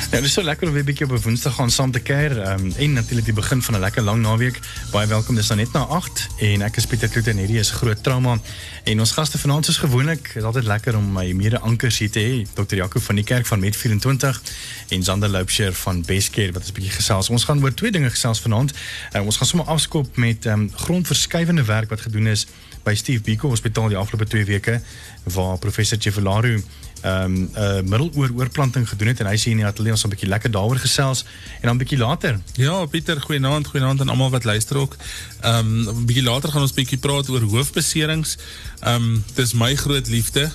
[0.10, 2.52] Dit is so lekker om weer 'n bietjie op Woensdag saam te kuier.
[2.52, 4.60] Um, en die begin van 'n lekker lang naweek.
[4.92, 5.36] Baie welkom.
[5.36, 8.40] Dis nou net na 8 en ek is Pieter Kloete en hierdie is groot trauma.
[8.84, 12.46] En ons gaste vanaand soos gewoonlik, is altyd lekker om my mede-ankers hier te.
[12.54, 12.76] Dr.
[12.76, 14.42] Jaco van die kerk van Met 24
[14.90, 17.30] en Zander Loupsher van Bestcare wat ons 'n bietjie gesels.
[17.30, 18.74] Ons gaan oor twee dinge gesels vanaand.
[19.14, 22.48] Uh, ons gaan sommer afskop met grondverskuivende werk wat gedoen is
[22.84, 24.82] by Steve Biko Hospitaal die afgelope 2 weke
[25.24, 26.60] waar professor Chevalaru
[27.02, 30.04] ehm um, 'n uh, middeloor oorplanting gedoen het en hy sê in die ateljee ons
[30.04, 31.24] 'n bietjie lekker daaroor gesels
[31.62, 32.40] en dan bietjie later.
[32.54, 34.96] Ja, Pieter, goeienaand, goeienaand aan almal wat luister ook.
[35.42, 38.38] Ehm um, later gaan ons bietjie praat oor hoofbeserings.
[38.80, 40.52] Ehm um, dis my groot liefde.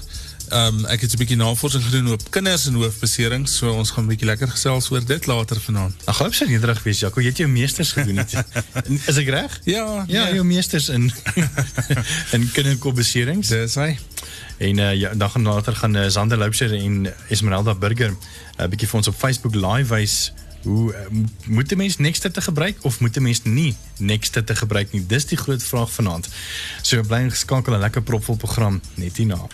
[0.52, 4.08] Um, ek het 'n bietjie navorsing gedoen op kinders en hoofbeserings, so ons gaan 'n
[4.08, 5.94] bietjie lekker gesels oor dit later vanaand.
[6.04, 7.20] Ag, hoop sy nederig wees, Jaco.
[7.20, 8.34] Jy het jou meesters gedoen het.
[9.10, 9.60] is ek reg?
[9.64, 11.12] Ja, Ja, jou meesters in
[12.34, 13.48] in kinderkopbeserings.
[13.48, 13.98] Dis hy.
[14.58, 18.16] En uh, ja, dan gaan later gaan uh, Zander Loupsher en Esmeralda Burger 'n
[18.62, 20.32] uh, bietjie vir ons op Facebook live wys
[20.64, 20.98] hoe uh,
[21.46, 25.06] moet 'n mens Nexter te gebruik of moet 'n mens nie Nexter te gebruik nie?
[25.06, 26.28] Dis die groot vraag vanaand.
[26.82, 29.46] So bly geskakel 'n lekker propvol program net hierna.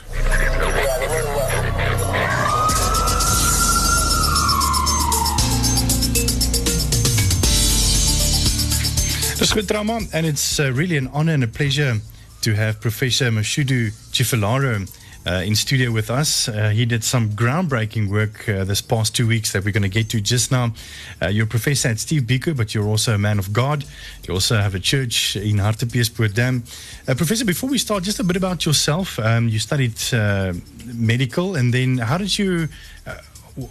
[9.39, 12.01] Dis goed drama and it's uh, really an honor and a pleasure
[12.41, 14.87] to have Professor Mashudu Chifalaro
[15.27, 16.49] uh, in studio with us.
[16.49, 19.89] Uh, he did some groundbreaking work uh, this past two weeks that we're going to
[19.89, 20.73] get to just now.
[21.21, 23.85] Uh, you're a professor at Steve Biko, but you're also a man of God.
[24.27, 26.65] You also have a church in Hartbeespoort Dam.
[27.07, 29.19] Uh, professor, before we start, just a bit about yourself.
[29.19, 30.55] Um, you studied uh,
[30.87, 32.69] medical, and then how did you?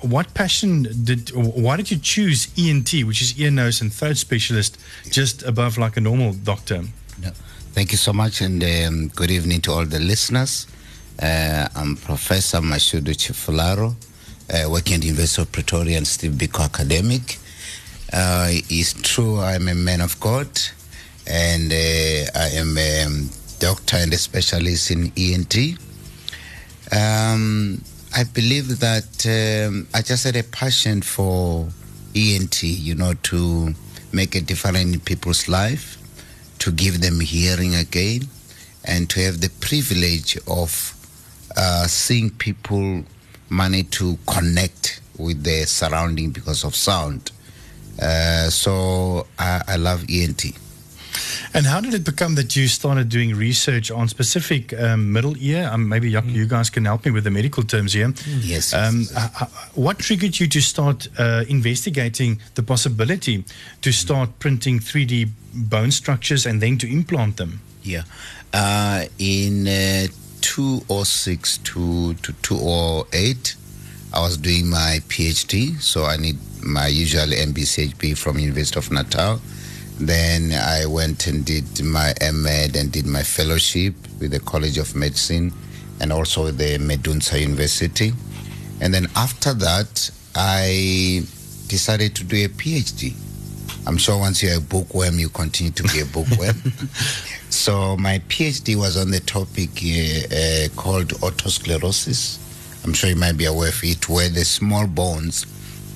[0.01, 4.77] What passion did why did you choose ENT which is ear nose and throat specialist
[5.09, 6.83] just above like a normal doctor
[7.19, 7.31] No.
[7.73, 10.67] Thank you so much, and um, good evening to all the listeners.
[11.21, 13.93] Uh, I'm Professor Mashudu Tshifularo,
[14.53, 17.37] uh, working at the University of Pretoria and Steve Biko Academic.
[18.13, 20.47] Uh, it's true, I'm a man of God,
[21.27, 23.29] and I am a um,
[23.59, 25.77] doctor and a specialist in ENT.
[26.93, 27.81] Um,
[28.15, 31.67] I believe that um, I just had a passion for
[32.15, 33.73] ENT, you know, to
[34.13, 35.97] make a difference in people's life
[36.59, 38.21] to give them hearing again
[38.85, 40.95] and to have the privilege of
[41.57, 43.03] uh, seeing people
[43.49, 47.31] manage to connect with their surrounding because of sound.
[48.01, 50.45] Uh, so I, I love ENT.
[51.53, 55.67] and how did it become that you started doing research on specific um, middle ear
[55.73, 58.73] um, maybe you, you guys can help me with the medical terms here Yes.
[58.73, 63.43] um, h- h- what triggered you to start uh, investigating the possibility
[63.81, 68.03] to start printing 3d bone structures and then to implant them Yeah.
[68.53, 69.67] Uh, in
[70.39, 73.55] uh, 206 to, to 208,
[74.13, 79.39] I was doing my PhD, so I need my usual MBChB from University of Natal.
[79.99, 84.95] Then I went and did my MEd and did my fellowship with the College of
[84.95, 85.51] Medicine
[86.01, 88.13] and also the Medunsa University.
[88.81, 91.23] And then after that, I
[91.67, 93.13] decided to do a PhD.
[93.85, 96.55] I'm sure once you're a bookworm, you continue to be a bookworm.
[97.49, 102.37] so my PhD was on the topic uh, uh, called otosclerosis.
[102.85, 105.45] I'm sure you might be aware of it, where the small bones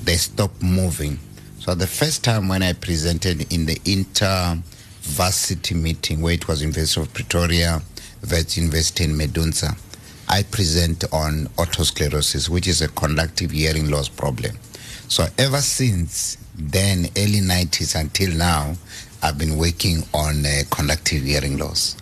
[0.03, 1.19] they stop moving.
[1.59, 7.01] So the first time when I presented in the inter-varsity meeting, where it was University
[7.01, 7.81] of Pretoria,
[8.21, 9.77] Vet University in Medunsa,
[10.27, 14.57] I present on otosclerosis, which is a conductive hearing loss problem.
[15.07, 18.75] So ever since then, early 90s until now,
[19.23, 21.95] I've been working on uh, conductive hearing loss.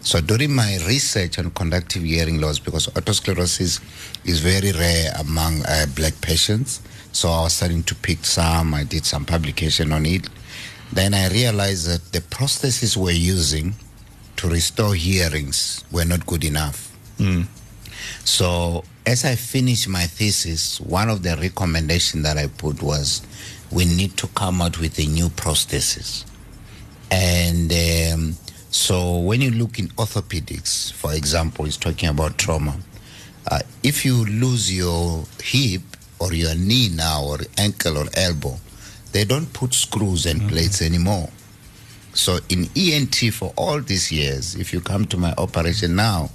[0.00, 3.80] So during my research on conductive hearing loss, because otosclerosis
[4.24, 6.80] is very rare among uh, black patients,
[7.10, 8.74] so I was starting to pick some.
[8.74, 10.28] I did some publication on it.
[10.92, 13.74] Then I realized that the prostheses we're using
[14.36, 16.96] to restore hearings were not good enough.
[18.24, 23.22] So as I finished my thesis, one of the recommendations that I put was
[23.72, 26.24] we need to come out with a new prosthesis.
[27.10, 28.36] And um,
[28.70, 32.76] so when you look in orthopedics, for example, it's talking about trauma.
[33.50, 35.82] Uh, if you lose your hip
[36.18, 38.56] or your knee now or ankle or elbow,
[39.12, 41.30] they don't put screws and plates anymore.
[42.12, 46.30] So in ENT for all these years, if you come to my operation now,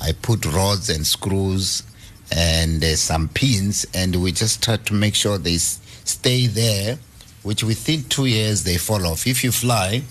[0.00, 1.84] I put rods and screws
[2.30, 6.98] and uh, some pins, and we just try to make sure they s- stay there
[7.44, 9.26] which within two years they fall off.
[9.26, 10.02] If you fly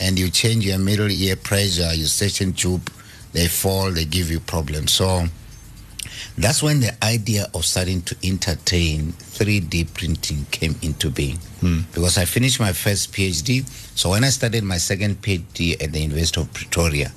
[0.00, 2.90] and you change your middle ear pressure, your suction tube,
[3.32, 4.92] they fall, they give you problems.
[4.92, 5.24] So
[6.36, 11.38] that's when the idea of starting to entertain 3D printing came into being.
[11.92, 13.66] Because I finished my first PhD.
[13.98, 17.12] So when I started my second PhD at the University of Pretoria,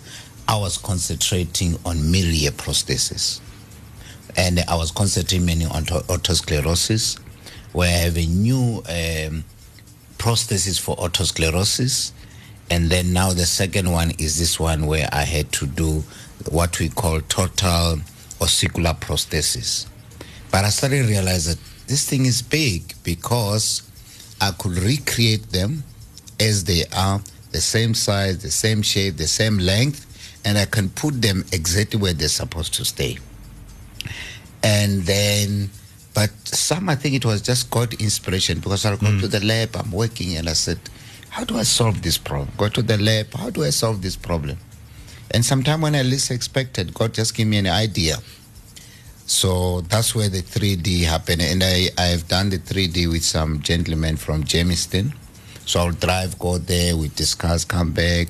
[0.48, 3.40] I was concentrating on middle ear prosthesis.
[4.36, 7.20] And I was concentrating mainly on auto- otosclerosis,
[7.74, 9.44] where I have a new um,
[10.18, 12.12] prosthesis for otosclerosis.
[12.72, 16.06] And then now the second one is this one where I had to do
[16.50, 18.00] what we call total
[18.40, 19.88] ossicular prosthesis.
[20.52, 23.82] But I started to realize that this thing is big because
[24.40, 25.84] I could recreate them
[26.40, 27.20] as they are,
[27.52, 30.08] the same size, the same shape, the same length,
[30.46, 33.18] and I can put them exactly where they're supposed to stay.
[34.64, 35.70] And then,
[36.14, 39.32] but some, I think it was just God inspiration because I'll go to mm.
[39.32, 40.80] the lab, I'm working, and I said,
[41.32, 42.50] How do I solve this problem?
[42.58, 44.58] Go to the lab, how do I solve this problem?
[45.34, 48.18] And sometime when I least expected, God just gave me an idea.
[49.28, 51.42] So that's where the 3D happened.
[51.42, 55.14] And I, I've done the 3D with some gentlemen from Jamestown.
[55.66, 58.28] So I'll drive, go there, we discuss, come back.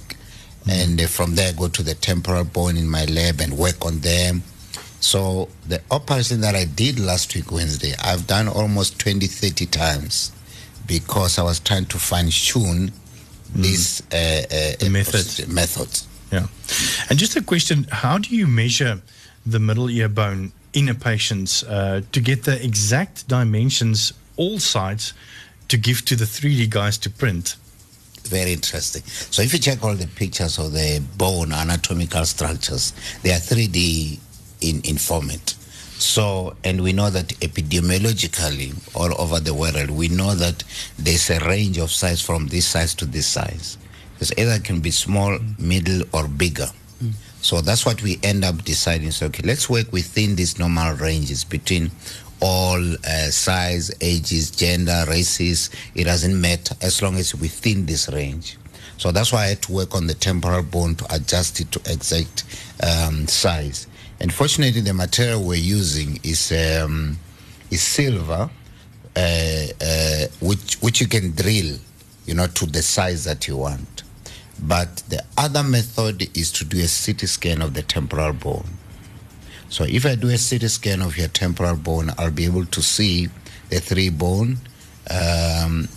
[0.69, 4.01] And uh, from there, go to the temporal bone in my lab and work on
[4.01, 4.43] them.
[4.99, 10.33] So the operation that I did last week, Wednesday, I've done almost 20, 30 times
[10.91, 12.91] because I was trying to fine tune
[13.55, 15.11] these uh, uh, The uh, method.
[15.11, 15.89] procedure- method.
[16.31, 16.47] Yeah.
[17.09, 19.01] And just a question how do you measure
[19.45, 25.13] the middle ear bone in a patient uh, to get the exact dimensions, all sides,
[25.69, 27.55] to give to the 3D guys to print?
[28.23, 29.03] Very interesting.
[29.31, 34.19] So if you check all the pictures of the bone anatomical structures, they are 3D
[34.61, 35.55] in, in format.
[36.01, 40.63] So, and we know that epidemiologically, all over the world, we know that
[40.97, 43.77] there's a range of size from this size to this size.
[44.13, 46.67] Because either it can be small, middle, or bigger.
[47.41, 49.11] So that's what we end up deciding.
[49.11, 51.91] So, okay, let's work within these normal ranges between
[52.41, 55.69] all uh, size, ages, gender, races.
[55.93, 58.57] It doesn't matter as long as within this range.
[58.97, 61.79] So that's why I had to work on the temporal bone to adjust it to
[61.91, 62.43] exact
[62.83, 63.87] um, size.
[64.21, 67.17] And fortunately, the material we're using is um,
[67.71, 68.51] is silver,
[69.15, 71.79] uh, uh, which which you can drill,
[72.27, 74.03] you know, to the size that you want.
[74.61, 78.69] But the other method is to do a CT scan of the temporal bone.
[79.69, 82.81] So if I do a CT scan of your temporal bone, I'll be able to
[82.83, 83.27] see
[83.69, 84.57] the three bone,
[85.09, 85.87] um,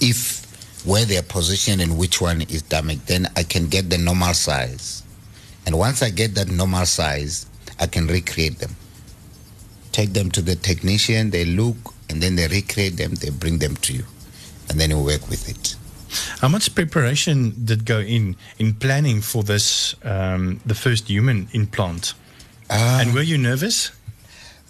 [0.00, 3.06] if where they are positioned and which one is damaged.
[3.06, 5.04] Then I can get the normal size.
[5.66, 7.46] And once I get that normal size,
[7.78, 8.76] I can recreate them.
[9.92, 11.76] Take them to the technician, they look,
[12.08, 14.04] and then they recreate them, they bring them to you.
[14.70, 15.76] And then you work with it.
[16.40, 22.14] How much preparation did go in in planning for this, um, the first human implant?
[22.70, 23.90] Uh, and were you nervous?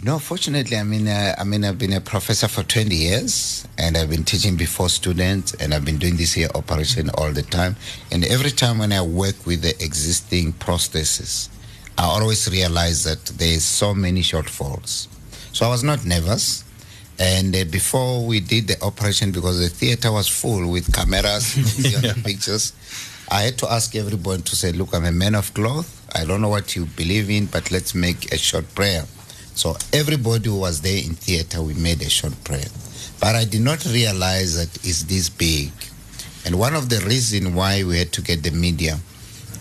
[0.02, 3.96] No, fortunately, I mean, uh, I mean, I've been a professor for 20 years, and
[3.96, 7.76] I've been teaching before students, and I've been doing this here operation all the time.
[8.12, 11.48] And every time when I work with the existing prosthesis,
[11.96, 15.08] I always realize that there's so many shortfalls.
[15.54, 16.62] So I was not nervous.
[17.18, 22.22] And uh, before we did the operation, because the theater was full with cameras, see
[22.22, 22.74] pictures,
[23.30, 26.06] I had to ask everyone to say, "Look, I'm a man of cloth.
[26.14, 29.06] I don't know what you believe in, but let's make a short prayer."
[29.56, 32.68] So everybody who was there in theater, we made a short prayer.
[33.20, 35.72] But I did not realize that it's this big.
[36.44, 38.98] And one of the reasons why we had to get the media,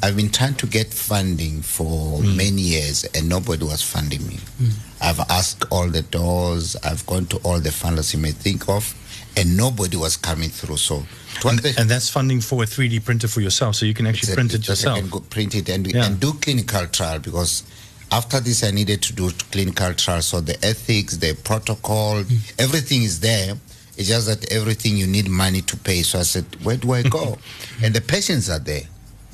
[0.04, 2.36] I've been trying to get funding for mm.
[2.36, 4.38] many years and nobody was funding me.
[4.62, 4.72] Mm.
[5.02, 8.94] I've asked all the doors, I've gone to all the funders you may think of,
[9.38, 10.78] and nobody was coming through.
[10.78, 11.06] So
[11.46, 14.34] And, the- and that's funding for a 3D printer for yourself, so you can actually
[14.34, 14.98] print it yourself.
[14.98, 16.06] I can go print it and, Yeah.
[16.06, 17.64] and do clinical trial because
[18.12, 20.22] after this I needed to do clinical trial.
[20.22, 22.36] So the ethics, the protocol, hmm.
[22.60, 23.56] everything is there.
[23.98, 26.02] It's just that everything you need money to pay.
[26.02, 27.38] So I said, where do I go?
[27.84, 28.84] and the patients are there.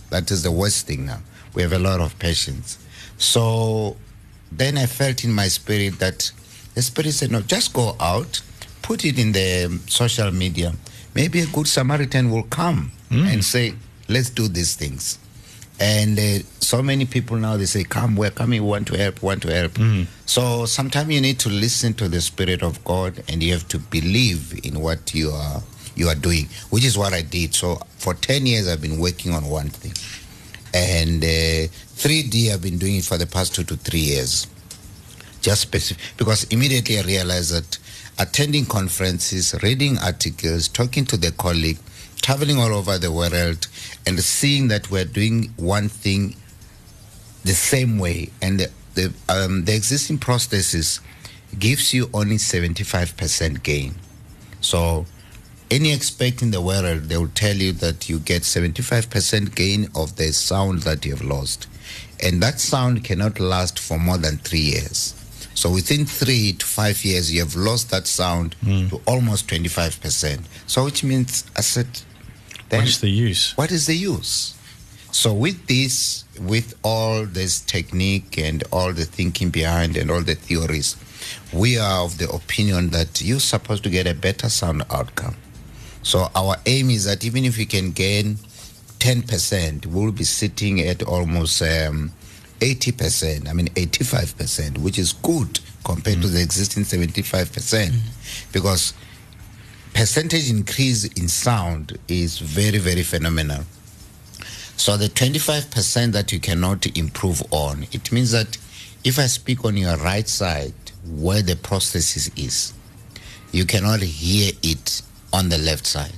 [0.10, 1.20] That is the worst thing now.
[1.54, 2.78] We have a lot of patients.
[3.18, 3.98] So
[4.52, 6.32] then I felt in my spirit that
[6.76, 8.42] the spirit said, no, just go out,
[8.82, 10.74] put it in the social media.
[11.16, 13.26] Maybe a good Samaritan will come hmm.
[13.26, 13.74] and say,
[14.08, 15.18] let's do these things.
[15.82, 18.62] And uh, so many people now they say, "Come, we're coming.
[18.62, 19.24] We want to help.
[19.24, 19.78] Want to help."
[20.28, 23.80] So sometimes you need to listen to the spirit of God, and you have to
[23.80, 25.62] believe in what you are
[25.96, 27.56] you are doing, which is what I did.
[27.56, 29.94] So for ten years, I've been working on one thing,
[30.74, 34.48] and uh, 3D I've been doing it for the past two to three years
[35.42, 37.80] just specific because immediately I realized that
[38.20, 41.80] attending conferences, reading articles, talking to the colleague,
[42.22, 43.68] traveling all over the world,
[44.06, 46.36] and seeing that we're doing one thing
[47.44, 48.30] the same way.
[48.42, 51.00] And the, the, um, the existing prosthesis
[51.58, 53.96] gives you only 75% gain.
[54.62, 55.06] So
[55.70, 60.16] any expert in the world, they will tell you that you get 75% gain of
[60.18, 61.68] the sound that you have lost.
[62.24, 65.16] And that sound cannot last for more than three years.
[65.56, 68.88] So within three to five years, you have lost that sound Hmm.
[68.90, 70.42] to almost 25%.
[70.68, 71.88] So which means, I said,
[72.72, 73.54] then What is the use?
[73.58, 74.56] what is the use?
[75.12, 80.36] So with this, with all this technique and all the thinking behind and all the
[80.36, 80.96] theories,
[81.54, 85.36] we are of the opinion that you're supposed to get a better sound outcome.
[86.04, 88.38] So our aim is that even if we can gain
[89.00, 92.12] 10%, we'll be sitting at almost um,
[92.62, 97.92] 80%, I mean 85%, which is good compared to the existing 75%.
[98.54, 98.94] Because
[99.94, 103.64] percentage increase in sound is very, very phenomenal.
[104.78, 108.58] So the 25% that you cannot improve on, it means that
[109.04, 110.74] if I speak on your right side
[111.06, 112.74] where the prosthesis is,
[113.52, 115.02] you cannot hear it
[115.34, 116.14] on the left side.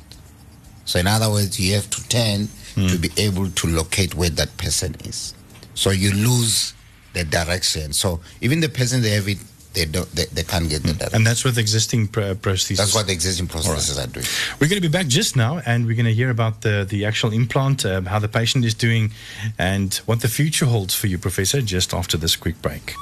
[0.86, 2.88] So in other words, you have to turn hmm.
[2.88, 5.34] to be able to locate where that person is.
[5.76, 6.74] So you lose
[7.14, 7.94] the direction.
[7.94, 9.38] So even the person they have it,
[9.74, 11.16] they don't, they, they can't get the direction.
[11.16, 12.78] And that's with existing pr- prostheses.
[12.78, 14.26] That's what the existing prostheses are doing.
[14.60, 17.06] We're going to be back just now, and we're going to hear about the, the
[17.06, 19.12] actual implant, um, how the patient is doing,
[19.58, 22.94] and what the future holds for you, Professor, just after this quick break.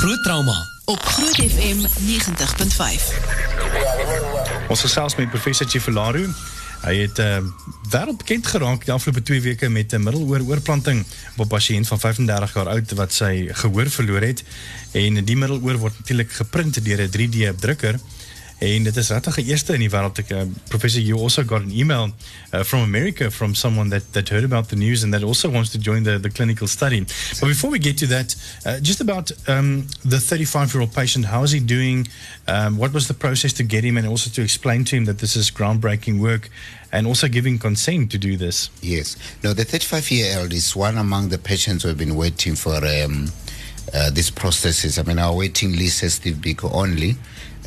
[0.00, 4.68] Groot trauma op Groot FM 90.5.
[4.68, 6.28] Ons gesels met professor Tshifularo.
[6.82, 7.38] Hy het uh,
[7.90, 11.04] wêreldbekend geraak die afgelope 2 weke met 'n middeloor oorplanting
[11.36, 14.44] op 'n pasiënt van 35 jaar oud wat sy gehoor verloor het.
[14.92, 17.98] En die middeloor word natuurlik geprint deur 'n 3D drukker.
[18.58, 20.18] En dit is regtig 'n eerste in die wêreld.
[20.18, 22.14] Ek uh, professor you also got an email
[22.52, 25.70] uh, from America from someone that that heard about the news and that also wants
[25.70, 27.04] to join the the clinical study.
[27.40, 28.34] But before we get to that,
[28.64, 32.08] uh, just about um, the 35 year old patient, how is he doing?
[32.46, 35.18] Um, what was the process to get him, and also to explain to him that
[35.18, 36.48] this is groundbreaking work,
[36.92, 38.70] and also giving consent to do this.
[38.80, 39.16] Yes.
[39.42, 42.76] No, the 35 year old is one among the patients who have been waiting for
[42.76, 43.32] um,
[43.92, 44.98] uh, this prosthesis.
[44.98, 47.16] I mean, our waiting list is Steve Biko only.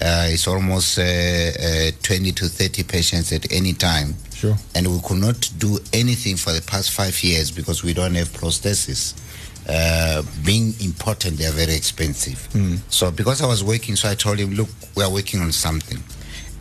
[0.01, 4.15] Uh, it's almost uh, uh, 20 to 30 patients at any time.
[4.33, 4.55] Sure.
[4.73, 8.29] And we could not do anything for the past five years because we don't have
[8.29, 9.13] prosthesis.
[9.67, 12.47] Uh, being important, they are very expensive.
[12.89, 15.99] So because I was working, so I told him, look, we are working on something.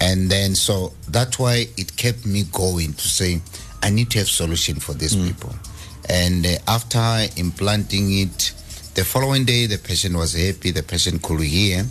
[0.01, 3.41] And then so that's why it kept me going to say,
[3.83, 5.55] I need to have solution for these people.
[6.09, 8.53] And uh, after implanting it,
[8.95, 11.85] the following day the patient was happy, the patient could hear,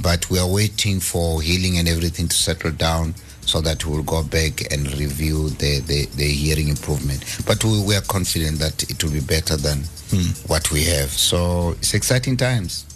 [0.00, 4.22] but we are waiting for healing and everything to settle down so that we'll go
[4.22, 7.24] back and review the, the, the hearing improvement.
[7.46, 9.78] But we, we are confident that it will be better than
[10.10, 10.30] hmm.
[10.46, 11.10] what we have.
[11.10, 12.86] So it's exciting times.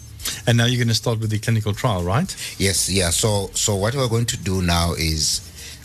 [0.47, 2.35] And now you're going to start with the clinical trial, right?
[2.59, 3.11] Yes, yeah.
[3.11, 5.41] So, so what we're going to do now is,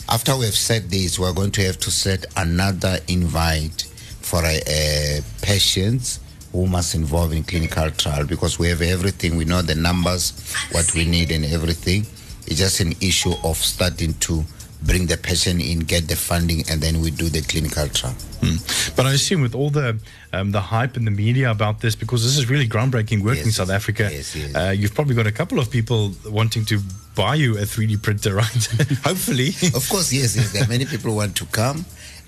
[0.08, 3.82] after we have set this, we're going to have to set another invite
[4.20, 6.20] for a, a patients
[6.52, 9.36] who must involve in clinical trial because we have everything.
[9.36, 12.06] We know the numbers, what we need, and everything.
[12.46, 14.44] It's just an issue of starting to
[14.82, 18.14] bring the patient in, get the funding, and then we do the clinical trial.
[18.42, 18.56] Hmm.
[18.96, 19.98] But I assume with all the
[20.32, 23.52] um, the hype in the media about this, because this is really groundbreaking work in
[23.52, 24.54] South Africa, yes, yes.
[24.54, 26.80] Uh, you've probably got a couple of people wanting to
[27.14, 28.66] buy you a 3D printer, right?
[29.04, 29.48] Hopefully.
[29.74, 30.52] Of course, yes, yes.
[30.52, 31.84] There are many people who want to come.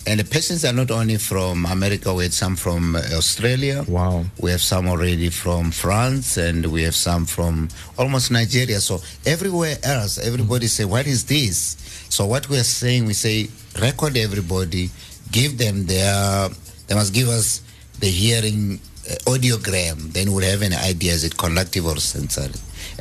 [0.07, 3.85] And the patients are not only from America, we had some from Australia.
[3.89, 4.25] Wow.
[4.39, 8.81] We have some already from France and we have some from almost Nigeria.
[8.81, 11.77] So everywhere else, everybody say, what is this?
[12.11, 13.49] So what we are saying, we say,
[13.81, 14.91] record everybody,
[15.33, 16.51] give them their,
[16.87, 17.63] they must give us
[18.01, 18.81] the hearing
[19.11, 20.13] uh, audiogram.
[20.13, 22.53] Then we'll have an idea, is it conductive or sensory?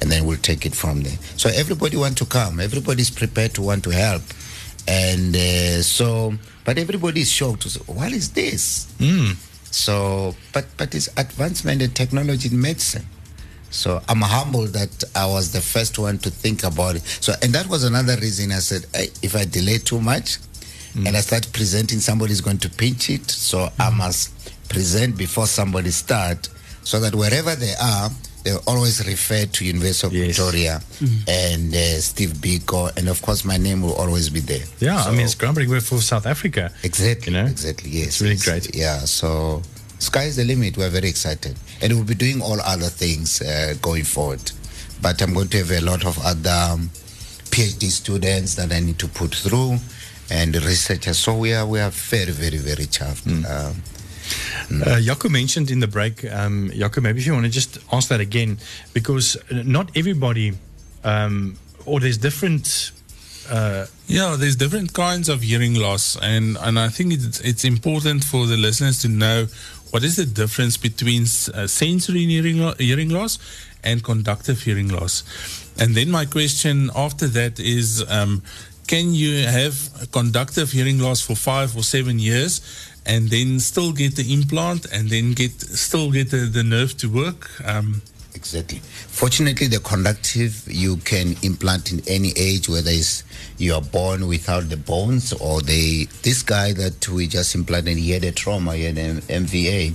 [0.02, 1.18] And then we'll take it from there.
[1.36, 2.62] So everybody want to come.
[2.62, 4.22] Everybody's prepared to want to help.
[4.88, 6.34] And uh, so,
[6.66, 8.94] but everybody is shocked to say, what is this?
[9.00, 9.36] Mm.
[9.72, 13.06] So, but but it's advancement in technology in medicine.
[13.70, 17.02] So I'm humbled that I was the first one to think about it.
[17.02, 20.38] So, and that was another reason I said, I, if I delay too much,
[20.96, 23.32] and I start presenting, somebody's going to pinch it.
[23.32, 26.50] So I must present before somebody start,
[26.84, 28.12] so that wherever they are,
[28.44, 30.28] they always refer to University of Yes.
[30.28, 30.82] Victoria
[31.28, 34.66] and uh, Steve Biko, and of course my name will always be there.
[34.80, 36.72] Yeah, I mean, it's groundbreaking work for South Africa.
[36.84, 37.32] Exactly.
[37.34, 37.46] You know?
[37.46, 37.90] Exactly.
[37.92, 38.08] Yes.
[38.08, 38.46] It's really yes.
[38.46, 38.76] great.
[38.76, 39.00] Yeah.
[39.00, 39.62] So
[40.00, 40.78] sky's the limit.
[40.78, 44.52] We're very excited, and we'll be doing all other things uh, going forward.
[45.02, 46.90] But I'm going to have a lot of other um,
[47.52, 49.78] PhD students that I need to put through,
[50.30, 51.18] and researchers.
[51.18, 53.24] So we are we are very very very chuffed.
[53.24, 53.46] Hmm.
[53.46, 53.82] Um,
[54.86, 55.00] Uh,
[55.30, 56.72] mentioned in the break, um,
[57.02, 58.58] maybe if you want to just ask that again,
[58.94, 60.54] because uh, not everybody,
[61.04, 62.92] um, or there's different.
[63.50, 68.24] Uh, Yeah, there's different kinds of hearing loss, and, and I think it's, it's important
[68.24, 69.48] for the listeners to know
[69.92, 71.24] what is the difference between
[71.54, 73.38] uh, sensory hearing, hearing loss
[73.84, 75.24] and conductive hearing loss.
[75.78, 78.42] And then my question after that is um,
[78.88, 82.62] can you have conductive hearing loss for five or seven years
[83.06, 87.10] and then still get the implant and then get still get the, the nerve to
[87.10, 87.50] work?
[87.66, 88.02] Um,
[88.36, 88.80] Exactly.
[88.80, 93.24] Fortunately, the conductive you can implant in any age, whether it's
[93.58, 96.08] you are born without the bones or they.
[96.24, 99.94] This guy that we just implanted, he had a trauma, he had an MVA,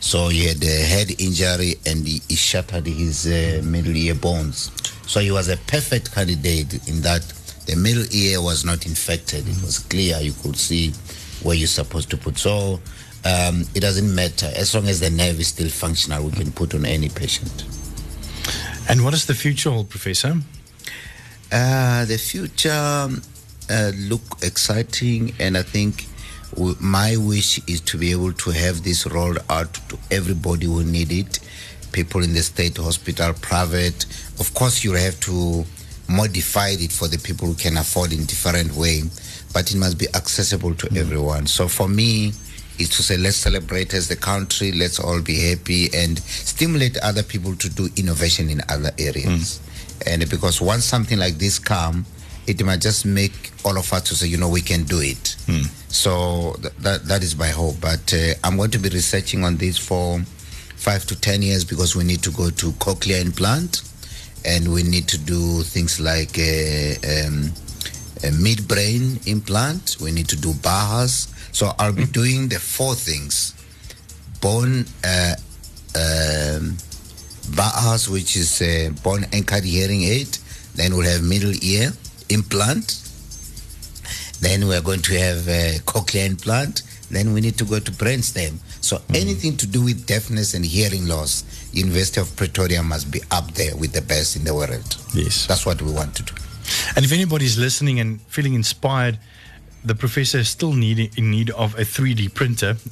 [0.00, 4.70] so he had a head injury and he, he shattered his uh, middle ear bones.
[5.06, 7.22] So he was a perfect candidate in that
[7.66, 10.18] the middle ear was not infected; it was clear.
[10.20, 10.92] You could see
[11.42, 12.38] where you're supposed to put.
[12.38, 12.80] So.
[13.24, 16.22] Um, it doesn't matter as long as the nerve is still functional.
[16.24, 17.64] We can put on any patient.
[18.88, 20.36] and what does the future hold, Professor?
[21.50, 23.20] Uh, the future um,
[23.68, 26.06] uh, look exciting, and I think
[26.54, 30.84] w- my wish is to be able to have this rolled out to everybody who
[30.84, 31.40] need it.
[31.92, 34.04] People in the state hospital, private.
[34.38, 35.64] Of course, you have to
[36.08, 39.02] modify it for the people who can afford in different way,
[39.52, 40.96] but it must be accessible to mm.
[40.96, 41.46] everyone.
[41.46, 42.32] So for me,
[42.78, 47.22] is to say let's celebrate as the country, let's all be happy and stimulate other
[47.22, 49.58] people to do innovation in other areas.
[49.58, 50.12] Mm.
[50.12, 52.06] And because once something like this come,
[52.46, 55.36] it might just make all of us to say, you know, we can do it.
[55.46, 55.66] Mm.
[55.92, 57.80] So th- that that is my hope.
[57.80, 60.20] But uh, I'm going to be researching on this for
[60.76, 63.82] five to ten years because we need to go to cochlear implant,
[64.44, 67.52] and we need to do things like uh, um,
[68.24, 69.96] a mid-brain implant.
[70.00, 71.34] We need to do BAHAs.
[71.54, 73.54] So I'll be doing the four things:
[74.40, 75.34] bone uh,
[75.94, 76.76] um,
[77.56, 80.38] BAHAs, which is a bone anchored hearing aid.
[80.74, 81.92] Then we'll have middle ear
[82.28, 83.02] implant.
[84.40, 86.82] Then we're going to have a cochlear implant.
[87.10, 88.58] Then we need to go to brainstem.
[88.80, 93.52] So anything to do with deafness and hearing loss, University of Pretoria must be up
[93.54, 94.96] there with the best in the world.
[95.14, 95.46] Yes.
[95.46, 96.34] That's what we want to do.
[96.96, 99.18] And if anybody's listening and feeling inspired,
[99.84, 102.74] the professor is still need, in need of a 3D printer.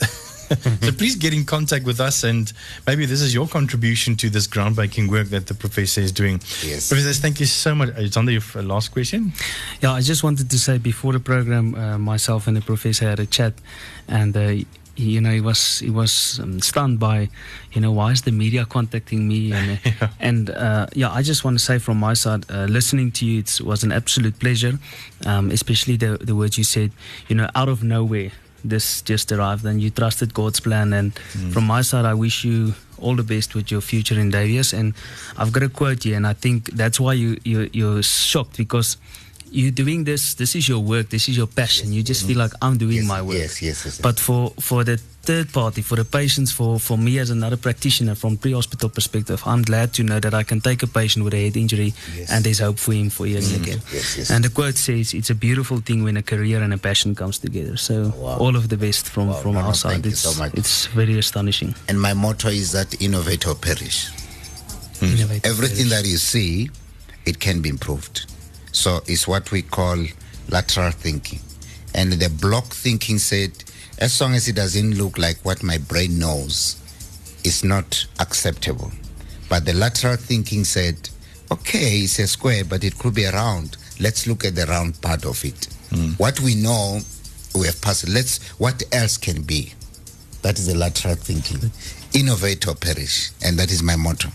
[0.46, 2.52] so please get in contact with us, and
[2.86, 6.40] maybe this is your contribution to this groundbreaking work that the professor is doing.
[6.62, 6.88] Yes.
[6.88, 7.90] Professor, thank you so much.
[7.90, 9.32] Alexander, your f- last question?
[9.80, 13.20] Yeah, I just wanted to say before the program, uh, myself and the professor had
[13.20, 13.54] a chat,
[14.06, 14.64] and uh,
[14.96, 17.28] he, you know he was he was um, stunned by,
[17.72, 19.52] you know, why is the media contacting me?
[19.56, 23.12] And uh, and uh, yeah, I just want to say from my side, uh, listening
[23.12, 24.78] to you, it was an absolute pleasure,
[25.24, 26.90] um, especially the the words you said,
[27.28, 28.32] you know, out of nowhere.
[28.64, 30.92] This just arrived, and you trusted God's plan.
[30.92, 31.16] And
[31.52, 34.72] from my side, I wish you all the best with your future endeavors.
[34.72, 34.94] And
[35.38, 38.96] I've got a quote here, and I think that's why you, you you're shocked because
[39.50, 40.34] you're doing this.
[40.34, 41.08] This is your work.
[41.08, 41.92] This is your passion.
[41.92, 43.36] You just feel like I'm doing Yes, my work.
[43.38, 44.00] yes, yes, yes.
[44.00, 48.14] But for for the third party, for the patients, for for me as another practitioner
[48.14, 51.44] from pre-hospital perspective, I'm glad to know that I can take a patient with a
[51.44, 52.30] head injury Yes.
[52.30, 53.62] and there's hope for him for hearing mm-hmm.
[53.62, 53.80] again.
[53.92, 54.30] yes, yes.
[54.30, 57.38] And the quote says, "It's a beautiful thing when a career and a passion comes
[57.38, 58.38] together." So oh, Wow.
[58.38, 59.92] all of the best from Wow, from no, no, our side.
[59.92, 60.52] thank you It's so much.
[60.54, 61.74] it's very astonishing.
[61.88, 64.08] And my motto is that innovate or perish.
[65.02, 66.02] Innovative Everything perish.
[66.02, 66.70] that you see,
[67.26, 68.26] it can be improved.
[68.76, 69.96] So it's what we call
[70.50, 71.40] lateral thinking.
[71.94, 73.64] And the block thinking said,
[73.98, 76.76] as long as it doesn't look like what my brain knows,
[77.42, 78.92] it's not acceptable.
[79.48, 81.08] But the lateral thinking said,
[81.50, 83.78] okay, it's a square, but it could be a round.
[83.98, 85.68] Let's look at the round part of it.
[85.88, 86.10] Hmm.
[86.18, 87.00] What we know,
[87.54, 88.06] we have passed.
[88.06, 88.46] Let's.
[88.58, 89.72] What else can be?
[90.42, 91.70] That is the lateral thinking.
[92.12, 94.28] Innovate or perish, and that is my motto.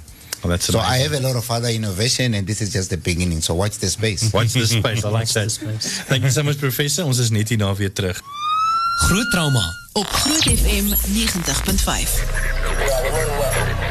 [0.44, 1.04] Well, that's So I amazing.
[1.04, 3.42] have a lot of other innovation, and this is just the beginning.
[3.42, 4.32] So watch the space.
[4.32, 5.04] Watch the space.
[5.06, 5.52] I like Watch that.
[5.52, 6.02] space.
[6.08, 7.06] Thank you so much, Professor.
[7.06, 8.22] Ons is net hierna weer terug.
[9.08, 12.22] Groot trauma op Groot FM 90.5.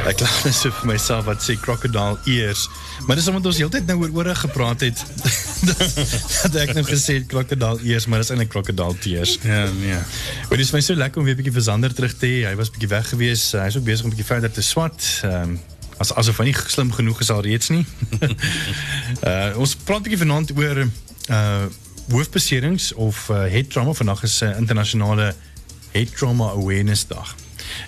[0.09, 2.63] Ek lag net so vir myself wat sê crocodile ears.
[3.05, 5.03] Maar dis omdat ons heeltyd nou oor ore gepraat het.
[6.43, 9.37] dat ek nou gesê het crocodile ears, maar dis eintlik crocodile tears.
[9.45, 9.99] ja, ja.
[10.49, 12.39] Maar dit is my so lekker om weer 'n bietjie vir Zander terug te hê.
[12.49, 13.51] Hy was bietjie weg gewees.
[13.51, 15.21] Hy's ook besig om 'n bietjie verder te swat.
[15.23, 15.59] Ehm um,
[16.01, 17.85] as asof hy nie slim genoeg is al reeds nie.
[19.23, 21.65] uh ons praat 'n bietjie vanaand oor uh
[22.11, 23.93] hoofbeserings of uh, head trauma.
[23.93, 25.35] Vandag is 'n uh, internasionale
[25.91, 27.35] head trauma awareness dag.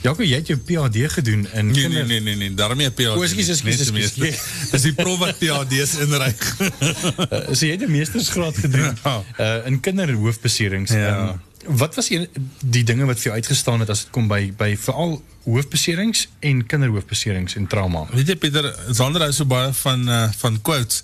[0.02, 3.08] Jaco, jy het jou PhD gedoen in Nee, nee, nee, nee, nee, daarmee PhD.
[3.18, 4.14] O, ekskuus, ekskuus.
[4.72, 6.44] Dis die prof wat PhD's inreik.
[6.60, 6.70] Uh,
[7.58, 8.98] so jy het 'n meestersgraad gedoen
[9.40, 10.92] uh, in kinderhoofbeserings.
[10.92, 11.30] Ja.
[11.30, 12.28] Um, wat was een,
[12.60, 16.66] die dinge wat vir jou uitgestaan het as dit kom by by veral hoofbeserings en
[16.66, 18.06] kinderhoofbeserings en trauma?
[18.12, 21.04] Weet jy Pieter, Sander hou so baie van uh, van quotes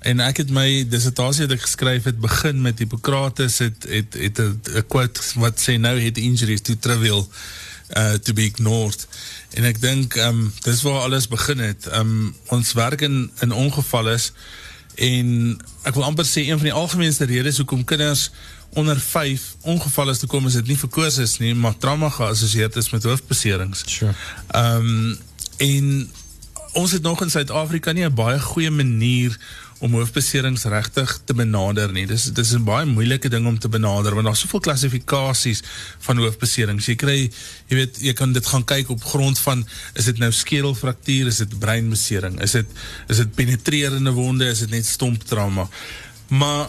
[0.00, 4.38] en ek het my dissertasie wat ek geskryf het begin met Hippokrates het het het
[4.40, 7.28] 'n 'n quote wat sê nou het injuries too trivial
[7.96, 9.06] uh, to be ignored.
[9.50, 11.86] En ek dink ehm um, dis waar alles begin het.
[11.86, 14.32] Ehm um, ons werk in in ongevalle is
[14.94, 18.30] en ek wil amper sê een van die algemeenste redes hoekom kinders
[18.72, 23.02] onder 5 ongevalle toe kom is dit nie kursus nie, maar trauma geassosieerd is met
[23.02, 23.82] hoofbeserings.
[23.86, 24.14] Sure.
[24.50, 25.18] Ehm um,
[25.60, 26.10] en
[26.72, 29.38] ons het nog in Suid-Afrika nie 'n baie goeie manier
[29.80, 32.06] om hoofbeserings regtig te benader nie.
[32.06, 35.62] Dis dis 'n baie moeilike ding om te benader want daar's soveel klassifikasies
[35.98, 36.86] van hoofbeserings.
[36.86, 37.30] Jy kry,
[37.66, 41.36] jy weet, jy kan dit gaan kyk op grond van is dit nou skedelfraktuur, is
[41.36, 42.66] dit breinbesering, is dit
[43.08, 45.68] is dit penetrerende wonde, is dit net stomp trauma.
[46.28, 46.68] Maar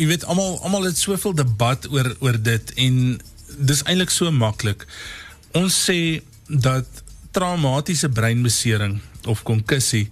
[0.00, 3.20] jy weet almal almal het soveel debat oor oor dit en
[3.58, 4.86] dis eintlik so maklik.
[5.58, 6.86] Ons sê dat
[7.36, 10.08] traumatiese breinbesering of konkussie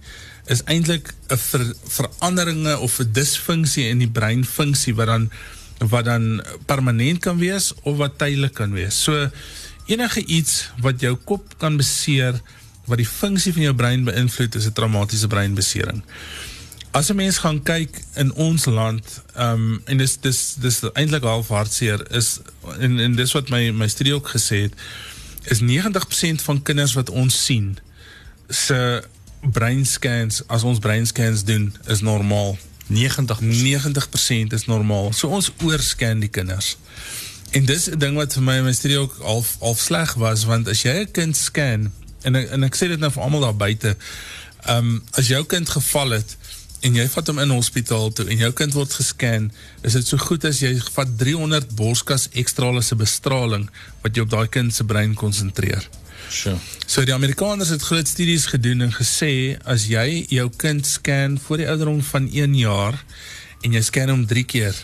[0.47, 5.29] is eintlik 'n ver, veranderinge of 'n disfunksie in die breinfunksie wat dan
[5.77, 9.03] wat dan permanent kan wees of wat tydelik kan wees.
[9.03, 9.29] So
[9.85, 12.41] enige iets wat jou kop kan beseer
[12.85, 16.03] wat die funksie van jou brein beïnvloed is 'n traumatiese breinbesering.
[16.91, 20.19] As 'n mens gaan kyk in ons land, um, en dis
[20.59, 22.39] dis eintlik half hartseer is
[22.79, 24.27] en en dis wat my my studie ook
[24.63, 24.73] het,
[25.43, 27.77] is 90% van kinders wat ons sien
[28.49, 29.03] se
[29.41, 32.57] breinscans as ons breinscans doen is normaal.
[32.87, 35.13] 90 90% is normaal.
[35.13, 36.77] So ons oorscan die kinders.
[37.51, 40.67] En dis 'n ding wat vir my in my studie ook half half was want
[40.67, 43.97] as jy 'n kind scan en en ek sê dit nou vir almal daar buite,
[44.65, 46.37] ehm jou kind geval het
[46.85, 49.49] en jy vat hom in hospitaal toe en jou kind word gescan,
[49.87, 53.67] is dit so goed as jy vat 300 borskas ekstrale se bestraling
[54.03, 55.87] wat jy op daai kind se brein konsentreer.
[56.29, 56.57] Sure.
[56.85, 61.63] So die Amerikaners het groot studies gedoen en gesê as jy jou kind scan voor
[61.63, 62.99] die ouderdom van 1 jaar
[63.63, 64.75] en jy scan hom 3 keer,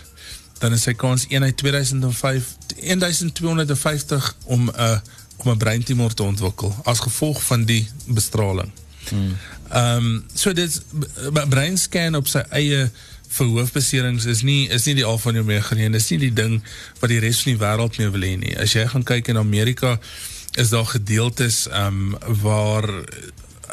[0.61, 4.97] dan is sy kans 1 uit 2005 1250 om 'n uh,
[5.43, 8.71] om 'n breintumor te ontwikkel as gevolg van die bestraling.
[9.11, 10.81] Ehm um, so dit
[11.49, 12.89] breinscan op sy eie
[13.33, 15.95] vir hoofbeserings is nie is nie die al van jou meegeneem.
[15.95, 16.59] Dis nie die ding
[17.01, 18.53] wat die res van die wêreld mee wil hê nie.
[18.59, 19.97] As jy gaan kyk in Amerika
[20.61, 22.89] is daar gedeeltes ehm um, waar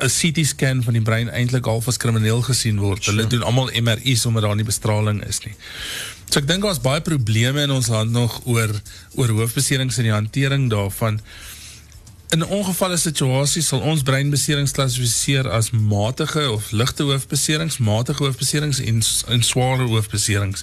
[0.00, 3.04] 'n CT scan van die brein eintlik half as krimineel gesien word.
[3.04, 5.54] Hulle doen almal MRI's omdat daar nie bestraling is nie.
[6.30, 8.70] So ek dink daar's baie probleme in ons land nog oor
[9.18, 11.20] oor hoofbeserings en die hantering daarvan.
[12.30, 18.78] In 'n ongevalle situasie sal ons breinbeserings klassifiseer as matige of ligte hoofbeserings, matige hoofbeserings
[18.78, 20.62] en en sware hoofbeserings.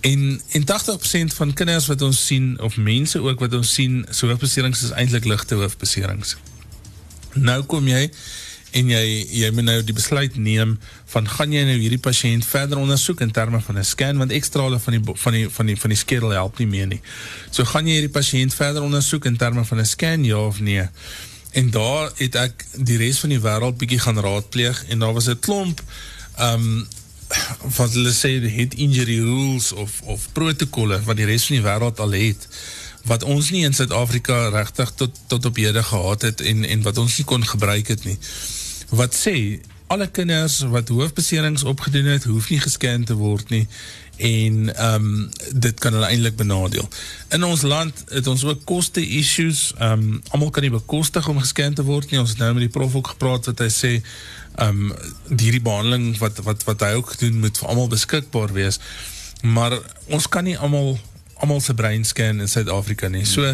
[0.00, 4.26] En en 80% van kinders wat ons sien of mense ook wat ons sien, so
[4.26, 6.36] hoofbeserings is eintlik ligte hoofbeserings.
[7.32, 8.10] Nou kom jy
[8.70, 9.04] en jy
[9.42, 10.76] jy moet nou die besluit neem
[11.12, 14.78] van gaan jy nou hierdie pasiënt verder ondersoek in terme van 'n scan want ekstrale
[14.78, 17.00] van die van die van die van die skedel help nie meer nie.
[17.50, 20.88] So gaan jy hierdie pasiënt verder ondersoek in terme van 'n scan ja of nee.
[21.52, 25.28] En daar het ek die res van die wêreld bietjie gaan raadpleeg en daar was
[25.28, 25.82] 'n klomp
[26.40, 26.86] um,
[27.76, 31.64] wat hulle sê die head injury rules of of protokolle wat die res van die
[31.64, 32.48] wêreld al het
[33.08, 36.98] wat ons nie in Suid-Afrika regtig tot tot op hede gehad het en en wat
[36.98, 38.18] ons nie kon gebruik het nie.
[38.88, 43.66] Wat sê alle kinders wat hoofbeserings opgedoen het, hoef nie gescan te word nie
[44.18, 46.88] en ehm um, dit kan hulle eintlik benadeel.
[47.28, 49.72] In ons land het ons ook koste issues.
[49.78, 52.18] Ehm um, almal kan nie bekostig om gescan te word nie.
[52.20, 53.92] Ons het nou met die prof ook gepraat wat hy sê
[54.56, 54.92] ehm um,
[55.36, 58.80] hierdie behandeling wat wat wat hy ook doen moet vir almal beskikbaar wees.
[59.42, 59.78] Maar
[60.10, 60.98] ons kan nie almal
[61.38, 63.24] almal se brein scan in Suid-Afrika nie.
[63.26, 63.46] So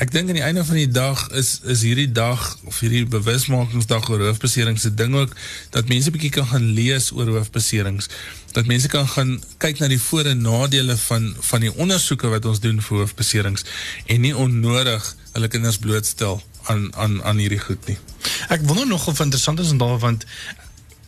[0.00, 4.08] ek dink aan die einde van die dag is is hierdie dag of hierdie bewusmakingsdag
[4.12, 5.34] oor hoofbeserings se ding ook
[5.74, 8.08] dat mense bietjie kan gaan lees oor hoofbeserings.
[8.54, 12.46] Dat mense kan gaan kyk na die voor en nadele van van die ondersoeke wat
[12.46, 13.66] ons doen vir hoofbeserings
[14.06, 17.98] en nie onnodig hulle kinders blootstel aan aan aan hierdie goed nie.
[18.54, 20.26] Ek wonder nog of interessant is en daar want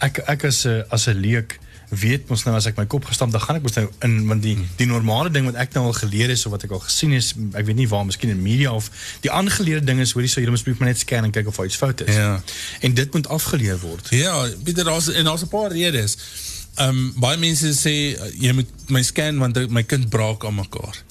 [0.03, 1.61] ek ek as 'n as 'n leek
[1.97, 4.43] weet mos nou as ek my kop gestamp dan gaan ek mos nou in want
[4.43, 7.13] die die normale ding wat ek nou al geleer het of wat ek al gesien
[7.17, 8.91] is ek weet nie waar miskien in media of
[9.25, 11.77] die aangeleerde ding is hoorie so jy moet maar net scan en kyk of iets
[11.77, 12.15] fout is.
[12.15, 12.43] Ja.
[12.81, 14.11] En dit moet afgeleer word.
[14.11, 16.17] Ja, Pieter, daar's en daar's 'n paar redes.
[16.75, 17.95] Ehm um, baie mense sê
[18.39, 21.03] jy moet my scan want my kind braak aan mekaar.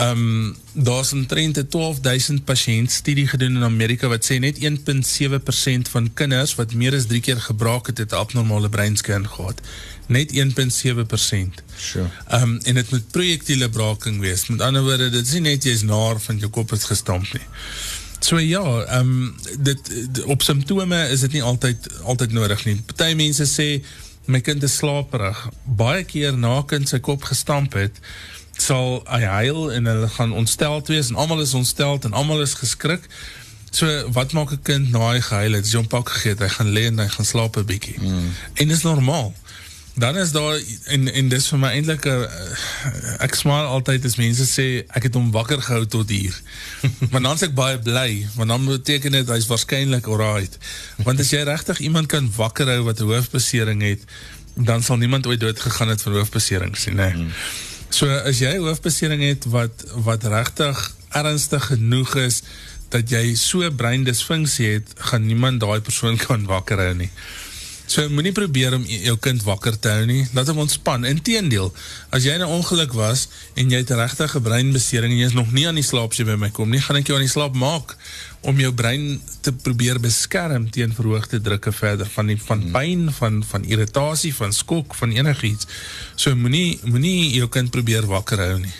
[0.00, 6.14] Um daar's omtrent 'n 12000 pasiënt studie gedoen in Amerika wat sê net 1.7% van
[6.14, 9.60] kinders wat meer as 3 keer gebraak het, het 'n abnormale breinscan gehad.
[10.06, 11.62] Net 1.7%.
[11.76, 12.10] Sure.
[12.32, 14.46] Um en dit moet projektiele braaking wees.
[14.46, 17.46] Met ander woorde, dit is nie net jy's naar van jou kop het gestamp nie.
[18.18, 19.78] So ja, um dit
[20.24, 22.82] op simptome is dit nie altyd altyd nodig nie.
[22.86, 23.84] Party mense sê
[24.24, 25.48] my kind is slaperig.
[25.64, 28.00] Baie keer na kind sy kop gestamp het,
[28.56, 32.54] sal hy huil en hulle gaan ontsteld wees en allemaal is ontsteld en allemaal is
[32.54, 33.08] geskrik.
[33.74, 35.66] So, wat maak een kind na hy gehuil het?
[35.66, 37.96] As jy hom pak gegeet, hy gaan leen, hy gaan slaap een bykie.
[37.98, 38.28] Mm.
[38.62, 39.32] En dis normaal.
[39.98, 40.58] Dan is daar,
[40.94, 42.22] en, en dis vir my eindelijk, uh,
[43.22, 46.34] ek smaal altyd as mense sê, ek het hom wakker gehou tot hier.
[47.12, 50.58] want dan is ek baie bly, want dan beteken het, hy is waarschijnlijk alright.
[51.06, 54.02] Want as jy rechtig iemand kan wakker hou wat een hoofdbesering het,
[54.54, 57.14] dan sal niemand ooit doodgegaan het van hoofdbesering sien, nee.
[57.14, 57.30] Mm.
[57.94, 60.78] So as jy hoofdbesering het wat wat regtig
[61.14, 62.40] ernstig genoeg is
[62.90, 67.10] dat jy so breindisfunksie het, gaan niemand daai persoon kan wakker hou nie.
[67.86, 70.24] So moenie probeer om jou kind wakker te hou nie.
[70.34, 71.06] Laat hom ontspan.
[71.06, 71.70] Inteendeel,
[72.10, 75.52] as jy 'n ongeluk was en jy het 'n regte breinbesering en jy is nog
[75.52, 77.54] nie aan die slaap sy by my kom nie, gaan ek jou aan die slaap
[77.54, 77.94] maak
[78.44, 82.72] om jou brein te probeer beskerm teen verhoogde drukke verder van die van hmm.
[82.76, 85.68] pyn, van van irritasie, van skok, van enigiets.
[86.14, 88.74] So moenie moenie jou kind probeer wakker hou nie.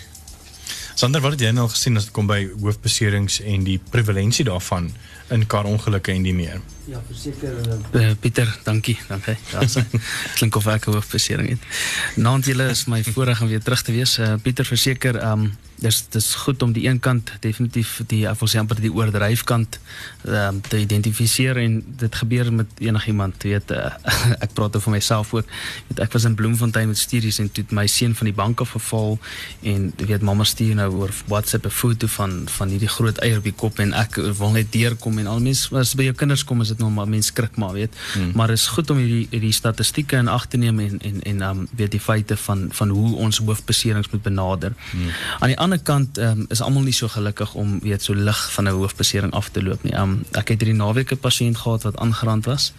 [0.95, 4.87] Sander, wat het jy nou gesien as dit kom by hoofbeserings en die prevalensie daarvan
[5.35, 6.61] in kar ongelukke en die meer?
[6.87, 7.57] Ja, verseker
[7.97, 8.95] uh, Pieter, dankie.
[9.09, 9.35] Dankie.
[9.51, 9.83] Ja, so,
[10.37, 11.67] klink of ek 'n hoofbesering het.
[12.15, 14.17] Naand julle is my voorreg om weer terug te wees.
[14.19, 15.51] Uh, Pieter, verseker, ehm um,
[15.81, 19.79] dis dis goed om die een kant definitief die ek wil sê amper die oordryfkant
[20.23, 23.91] um, te identifiseer en dit gebeur met enigiemand weet uh,
[24.45, 25.49] ek praat oor myself ook
[25.89, 28.75] weet ek was in Bloemfontein met studies en toe my seun van die bank af
[28.77, 29.17] geval
[29.63, 33.49] en weet mamma stuur nou oor WhatsApp 'n foto van van hierdie groot eier op
[33.49, 36.61] die kop en ek wil net deurkom en al mens as by jou kinders kom
[36.61, 38.31] is dit nog maar mens skrik maar weet hmm.
[38.35, 41.67] maar is goed om hierdie hierdie statistieke in ag te neem en en en um,
[41.75, 45.09] weet die feite van van hoe ons hoofbeserings moet benader hmm.
[45.39, 48.67] aan die ander kant um, is almal nie so gelukkig om weet so lig van
[48.67, 49.93] 'n hoofbesering af te loop nie.
[49.93, 52.73] Um ek het hierdie naweek 'n gehad wat aangerand was.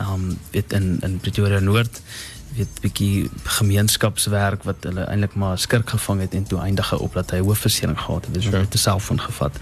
[0.00, 2.00] Um weet in in Pretoria Noord
[2.58, 7.30] weet bietjie gemeenskapswerk wat hulle eintlik maar skrik gevang het en toe eindige op dat
[7.34, 8.34] hy hoofversering gehad het.
[8.34, 8.58] Dit sure.
[8.58, 9.58] met 'n selfoon gevat.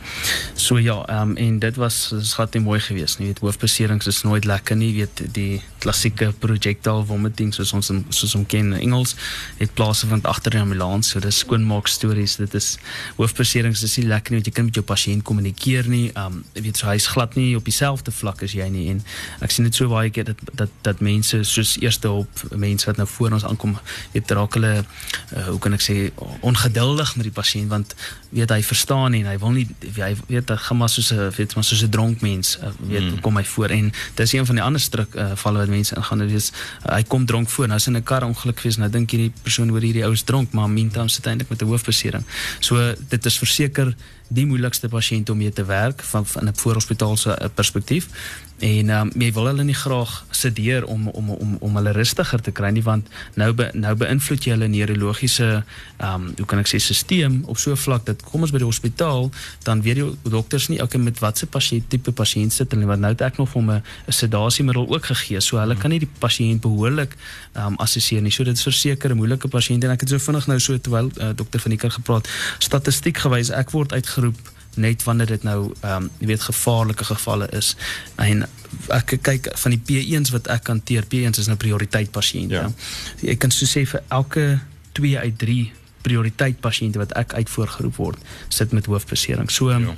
[0.55, 3.27] So ja, ehm um, en dit was skat nie mooi geweest nie.
[3.27, 4.95] Weet hoofverserings is nooit lekker nie.
[4.95, 9.17] Weet die klassieke projectile vomiting soos ons soos ons ken in Engels
[9.57, 11.09] het plaasgevind agter die ambulans.
[11.09, 12.37] So dis skoonmaak stories.
[12.37, 12.79] Dit is
[13.17, 16.11] hoofverserings is nie lekker nie want jy kan met jou pasiënt kommunikeer nie.
[16.15, 19.05] Ehm um, weet so hy's glad nie op dieselfde vlak as jy nie en
[19.41, 22.97] ek sien dit so baie keer dat dat dat mense soos eerste hulp mense wat
[22.97, 23.77] nou voor ons aankom,
[24.13, 25.97] weet raak hulle uh, hoe kan ek sê
[26.41, 27.95] ongeduldig met die pasiënt want
[28.31, 31.31] weet hy verstaan nie en hy wil nie hy weet hy gaan maar soos 'n
[31.37, 33.21] weet maar soos 'n dronk mens uh, weet hmm.
[33.21, 33.71] kom hy voor.
[33.71, 36.53] En dis een van die ander stryk uh, valle wat mense ingaan dit is
[36.87, 37.67] uh, hy kom dronk voor.
[37.67, 40.23] Nou is in 'n kar ongeluk gewees nou dink hierdie persoon hoor hierdie ou is
[40.23, 42.25] dronk maar meantime sit eintlik met 'n hoofbesering.
[42.61, 43.95] So dit is verseker
[44.29, 48.09] die moeilikste pasiënt om mee te werk van van 'n voorhospitaalse perspektief
[48.59, 52.53] en um, jy wil hulle nie graag sedeer om om om om hulle rustiger te
[52.53, 55.49] kry nie want nou be, nou beïnvloed jy hulle neurologiese
[55.99, 58.59] ehm um, hoe kan ek sê stelsel op so 'n vlak dat kom ons by
[58.59, 59.31] die hospitaal
[59.65, 63.13] dan weet die dokters nie okay met watse pasiënt tipe pasiënt sit hulle want nou
[63.13, 67.17] het ek nog hom 'n sedasiemiddel ook gegee so hulle kan nie die pasiënt behoorlik
[67.53, 68.31] ehm um, assesseer nie.
[68.31, 71.11] So dit is verseker 'n moeilike pasiënt en ek het so vinnig nou so terwyl
[71.21, 75.73] uh, dokter van die kerk gepraat statistiek gewys ek word uitgeroep net wanneer dit nou
[75.81, 77.75] ehm um, jy weet gevaarlike gevalle is
[78.23, 78.47] en
[78.95, 82.55] ek kyk van die P1s wat ek hanteer P1s is nou prioriteit pasiënte.
[82.55, 82.71] Ja.
[83.33, 84.47] Ek kan so sê vir elke
[84.99, 85.73] 2 uit 3
[86.07, 89.51] prioriteit pasiënte wat ek uitvoergeroep word sit met hoofbesering.
[89.51, 89.97] So ja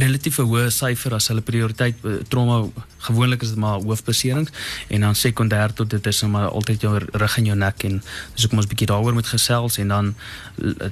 [0.00, 2.64] relatief 'n hoë syfer as hulle prioriteit eh, trauma
[3.08, 4.50] gewoonlik is dit maar hoofbeserings
[4.88, 8.02] en dan sekondêr tot dit is maar altyd jou rug en jou nek en
[8.34, 10.14] dis ook ons bietjie daaroor moet gesels en dan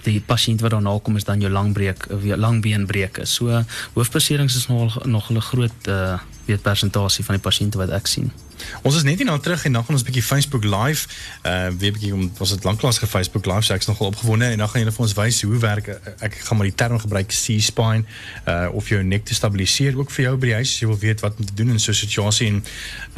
[0.03, 3.27] die pasiënt wat daarna kom is dan jou langbreek of jou langbeenbreuke.
[3.27, 8.07] So hoofbeserings is nog nog 'n groot uh, weet persentasie van die pasiënte wat ek
[8.07, 8.31] sien.
[8.83, 11.09] Ons is net hier nou terug en dan gaan ons 'n bietjie Facebook live.
[11.43, 14.45] Uh weer 'n bietjie om was dit lanklaas ge Facebook live, so ek's nogal opgewonde
[14.45, 15.87] en dan gaan julle vir ons wys hoe werk
[16.19, 18.05] ek, gaan maar die term gebruik C-spine
[18.47, 20.79] uh of jou nek te stabiliseer ook vir jou by die huis.
[20.79, 22.65] Wil weet wat om te doen in so 'n situasie en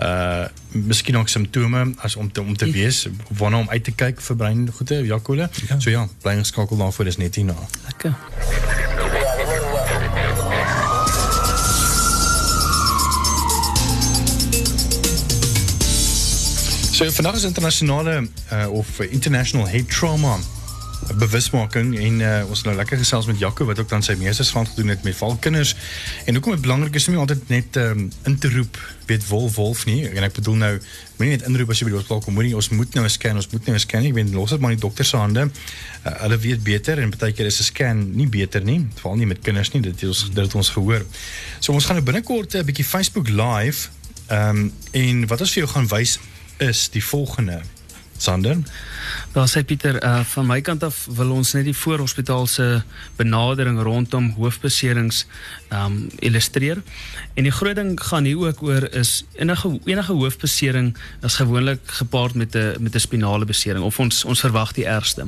[0.02, 4.20] uh miskien ook simptome as om te om te wees waarna om uit te kyk
[4.20, 5.48] vir brein goeie Jakole.
[5.68, 5.80] Ja.
[5.80, 7.56] So ja, bly geskakel daarvoor is net hier na.
[7.86, 8.16] Lekker.
[16.92, 20.38] So vandag is internasionale uh, of international hate trauma
[21.18, 24.92] bewusmaking en uh, ons nou lekker gesels met Jaco wat ook dan sy meestersgraad gedoen
[24.94, 25.74] het met valkinders.
[26.26, 29.56] En hoekom dit belangrik is om nie altyd net um, in te roep weet wolf
[29.58, 30.06] wolf nie.
[30.08, 30.72] En ek bedoel nou
[31.18, 33.36] moenie net inroep as jy by die hospitaal kom moenie ons moet nou 'n scan,
[33.36, 34.06] ons moet nou 'n scan.
[34.06, 35.48] Ek weet los dit maar in die dokter se hande.
[36.06, 39.26] Uh, hulle weet beter en baie keer is 'n scan nie beter nie, veral nie
[39.26, 39.82] met kinders nie.
[39.82, 41.04] Dit het ons dit het ons gehoor.
[41.60, 43.88] So ons gaan nou binnekort 'n bietjie Facebook live
[44.28, 46.18] ehm um, en wat ons vir jou gaan wys
[46.58, 47.62] is die volgende.
[48.22, 48.56] Sander.
[49.32, 52.82] Daar sê Pieter, uh, van my kant af wil ons net die voorhospitaalse
[53.16, 55.24] benadering rondom hoofbeserings
[55.72, 56.82] um illustreer.
[57.34, 60.92] En die groot ding gaan hier ook oor is enige enige hoofbesering
[61.24, 65.26] is gewoonlik gepaard met 'n met 'n spinale besering of ons ons verwag die ergste.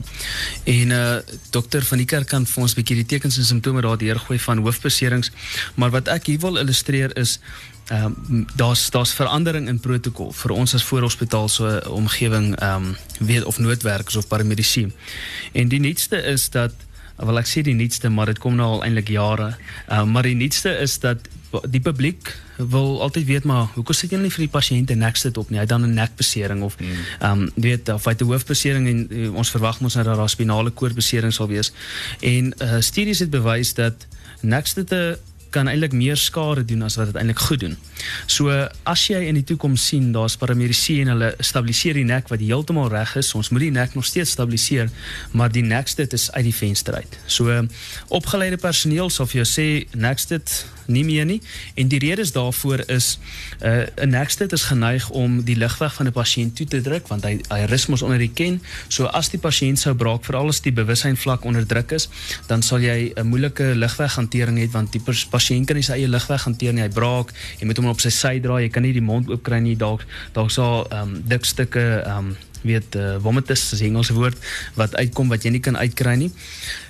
[0.65, 1.17] En uh
[1.51, 5.31] dokter van die kerk kan ons 'n bietjie die tekens en simptome deurgooi van hoofbeserings,
[5.75, 7.39] maar wat ek hier wil illustreer is
[7.89, 12.97] ehm um, daar's daar's verandering in protokol vir ons as voorhospitaal so omgewing ehm um,
[13.19, 14.89] weet of noodwerkers of paramedisy.
[15.53, 16.73] En die nuutste is dat
[17.17, 19.57] wel ek sê die nuutste maar dit kom nou al eintlik jare.
[19.89, 21.29] Ehm um, maar die nuutste is dat
[21.71, 25.51] die publiek wil altyd weet maar hoekom sit jy nie vir die pasiënte Nextet op
[25.51, 25.59] nie?
[25.59, 26.89] Hy dan 'n nekbesering of hmm.
[27.21, 30.29] ehm um, weet of hy 'n hoofbesering en uh, ons verwag mos nou dat daar
[30.29, 31.73] spinale koordbesering sal wees.
[32.21, 34.07] En uh, studies het bewys dat
[34.41, 35.17] Nextet 'n
[35.55, 37.77] kan eintlik meer skade doen as wat dit eintlik goed doen.
[38.27, 38.53] So
[38.91, 42.91] as jy in die toekoms sien daar's paramedisy en hulle stabiliseer die nek wat heeltemal
[42.93, 44.91] reg is, ons moet die nek nog steeds stabiliseer,
[45.33, 47.19] maar die nekstdit is uit die venster uit.
[47.27, 47.63] So
[48.15, 51.39] opgeleide personeel sal vir jou sê nekstdit nie meer nie
[51.81, 53.19] en die redes daarvoor is
[53.61, 57.09] 'n uh, 'n nekstdit is geneig om die ligweg van 'n pasiënt toe te druk
[57.09, 58.61] want hy hy rus mos onder die ken.
[58.89, 62.09] So as die pasiënt sou braak, veral as die bewussyn vlak onder druk is,
[62.47, 66.47] dan sal jy 'n moeilike ligweghantering hê want die pasiënt kan nie sy eie ligweg
[66.49, 66.85] hanteer nie.
[66.87, 69.45] Hy braak, jy moet hom op sy sy draai, jy kan nie die mond oop
[69.47, 69.77] kry nie.
[69.77, 74.39] Dalk dalk sal ehm um, dik stukke ehm um, weet uh, vomitus is Engelse woord
[74.79, 76.31] wat uitkom wat jy nie kan uitkry nie.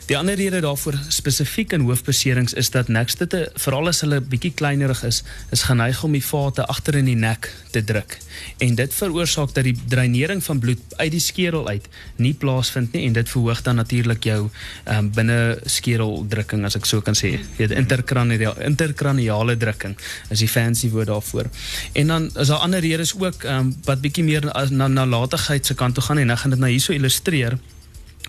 [0.04, 5.00] Die ander rede daarvoor spesifiek in hoofbeserings is dat nekstitte veral as hulle bietjie kleinerig
[5.06, 5.22] is,
[5.54, 8.18] is geneig om die vate agter in die nek te druk.
[8.60, 11.88] En dit veroorsaak dat die dreinering van bloed uit die skedel uit
[12.20, 17.00] nie plaasvind nie en dit verhoog dan natuurlik jou um, binne skedeldrukking as ek so
[17.00, 17.38] kan sê.
[17.56, 19.96] Weet interkraniale interkraniale drukking
[20.28, 21.48] is die fancy woord daarvoor.
[21.96, 25.80] En dan is daar ander redes ook um, wat bietjie meer na na nalatigheid se
[25.80, 27.56] kant toe gaan en ek gaan dit nou hierso illustreer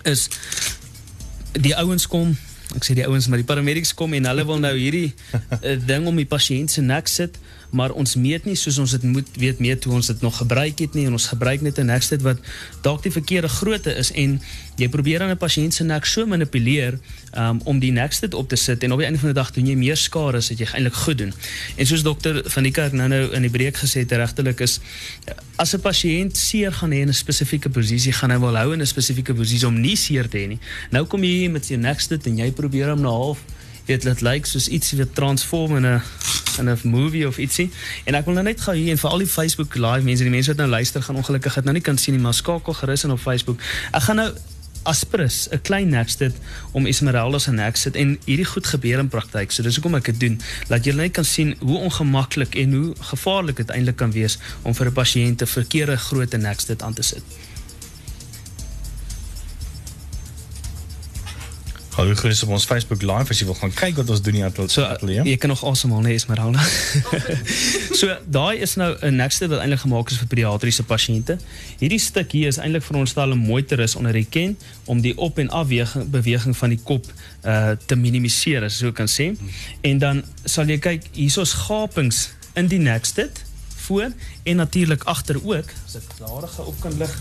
[0.08, 0.28] is
[1.60, 2.36] die ouens kom
[2.74, 6.06] ek sê die ouens maar die paramedics kom en hulle wil nou hierdie uh, ding
[6.10, 7.38] om die pasiënt se nek sit
[7.76, 10.82] maar ons meet nie soos ons dit moet weet meet hoe ons dit nog gebruik
[10.82, 12.42] het nie en ons gebruik net 'n nekstyd wat
[12.82, 14.40] dalk die verkeerde grootte is en
[14.76, 16.98] jy probeer dan 'n pasiënt se nek so manipuleer
[17.36, 19.66] um, om die nekstyd op te sit en op die einde van die dag doen
[19.66, 21.32] jy meer skade as wat jy eintlik goed doen.
[21.76, 24.80] En soos dokter van die kerk nou nou in die breek gesê het regtelik is
[25.56, 28.80] as 'n pasiënt seer gaan hê in 'n spesifieke posisie gaan hy wil hou in
[28.80, 30.58] 'n spesifieke posisie om nie seer te hê nie.
[30.90, 33.38] Nou kom jy hier met jou nekstyd en jy probeer hom na half
[33.86, 36.02] dit lyk soos iets wat transform in 'n
[36.58, 37.70] in 'n movie of ietsie.
[38.04, 40.30] En ek wil nou net gou hier en vir al die Facebook live mense, die
[40.30, 43.04] mense wat nou luister gaan ongelukkig dit nou nie kan sien nie, maar skakel gerus
[43.04, 43.60] in op Facebook.
[43.92, 44.32] Ek gaan nou
[44.86, 46.34] Aspris, 'n klein neksit
[46.72, 49.50] om Esmeralda se neksit en hierdie goed gebeur in praktyk.
[49.50, 52.94] So dis hoekom ek dit doen, dat jy net kan sien hoe ongemaklik en hoe
[53.00, 57.02] gevaarlik dit eintlik kan wees om vir 'n pasiënt 'n verkeerde groot neksit aan te
[57.02, 57.22] sit.
[61.96, 64.50] Hallo gerus op ons Facebook live as jy wil gaan kyk wat ons doen hier
[64.68, 65.24] so, atelier.
[65.24, 66.60] Jy kan nog asemhaal nee Esmeralda.
[68.00, 71.38] so daai is nou 'n nekste wat eintlik gemaak is vir pediatriese pasiënte.
[71.80, 75.16] Hierdie stuk hier is eintlik veronderstel om mooi te rus onder die ken om die
[75.16, 75.72] op en af
[76.04, 77.06] beweging van die kop
[77.44, 79.32] uh te minimiseer as jy so kan sê.
[79.80, 83.30] En dan sal jy kyk hierso's gapings in die nekste
[83.88, 84.12] voor
[84.44, 87.16] en natuurlik agter ook as ek daarige op kan lig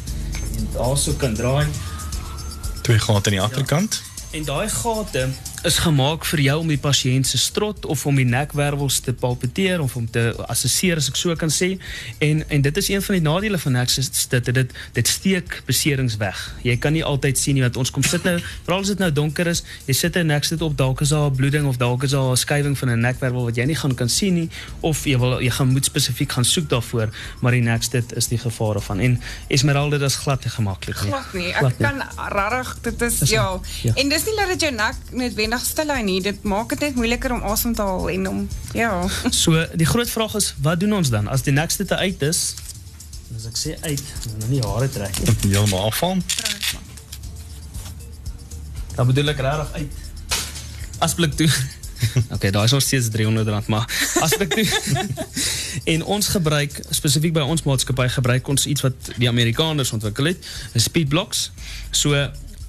[0.58, 1.64] en daarso kan draai.
[2.82, 4.04] Twee gate aan die agterkant.
[4.04, 4.15] Ja.
[4.32, 5.28] En daai gate
[5.66, 9.82] is gemaak vir jou om die pasiënt se strot of om die nekwervels te palpeteer
[9.82, 11.76] of om te assesseer as ek so kan sê.
[12.24, 16.18] En en dit is een van die nadele van Nexus dit dit dit steek beserings
[16.22, 16.42] weg.
[16.64, 19.10] Jy kan nie altyd sien nie want ons kom sit nou veral as dit nou
[19.12, 22.36] donker is, jy sit 'n Nexus op dalk is daar bloeding of dalk is daar
[22.36, 24.50] 'n van 'n nekwervel wat jy nie gaan kan sien nie
[24.82, 27.10] of jy wil jy gaan moet spesifiek gaan soek daarvoor,
[27.42, 29.00] maar die Nexus dit is die gevaar van.
[29.00, 31.12] En Esmeralda dit is glad nie gemaklik nie.
[31.12, 31.50] Glad nie.
[31.54, 31.88] Ek glad nie.
[31.88, 33.60] kan regtig dit is, is ja.
[33.82, 33.94] ja.
[33.96, 35.34] En dis nie dat dit jou nek net
[35.64, 36.22] stil hy nie.
[36.22, 39.08] Dit maak dit net moeiliker om asem te haal en om ja.
[39.30, 42.56] So die groot vraag is wat doen ons dan as die nekste te uit is?
[43.36, 45.36] As ek sê uit, dan nou nie hare trek nie.
[45.52, 46.20] Heeltemal afval.
[48.96, 49.92] Dan bedoel ek regtig uit.
[51.04, 51.50] Asblik toe.
[52.34, 54.68] okay, daar is nog steeds 300 rand, maar asblik toe.
[55.94, 60.46] en ons gebruik spesifiek by ons maatskappy gebruik ons iets wat die Amerikaners ontwikkel het,
[60.74, 61.52] 'n speed blocks.
[61.92, 62.14] So